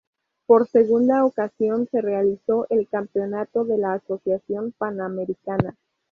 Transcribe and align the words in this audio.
Por 0.47 0.67
segunda 0.67 1.25
ocasión 1.25 1.87
se 1.91 2.01
realizó 2.01 2.65
el 2.71 2.87
campeonato 2.87 3.65
de 3.65 3.77
la 3.77 3.93
Asociación 3.93 4.71
Panamericana. 4.75 5.77